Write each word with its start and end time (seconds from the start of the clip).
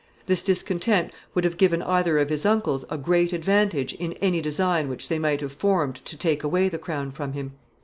This 0.25 0.41
discontent 0.41 1.11
would 1.35 1.43
have 1.43 1.59
given 1.59 1.83
either 1.83 2.17
of 2.17 2.31
his 2.31 2.43
uncles 2.43 2.83
a 2.89 2.97
great 2.97 3.33
advantage 3.33 3.93
in 3.93 4.13
any 4.13 4.41
design 4.41 4.89
which 4.89 5.09
they 5.09 5.19
might 5.19 5.41
have 5.41 5.51
formed 5.53 5.93
to 5.97 6.17
take 6.17 6.43
away 6.43 6.69
the 6.69 6.79
crown 6.79 7.11
from 7.11 7.33
him. 7.33 7.51